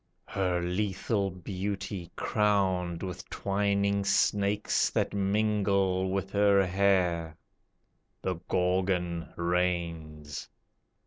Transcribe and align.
Her 0.25 0.63
lethal 0.63 1.29
beauty 1.29 2.09
crowned 2.15 3.03
with 3.03 3.29
twining 3.29 4.03
snakes 4.03 4.89
That 4.89 5.13
mingle 5.13 6.09
with 6.09 6.31
her 6.31 6.65
hair, 6.65 7.37
the 8.23 8.37
Gorgon 8.47 9.31
reigns. 9.35 10.49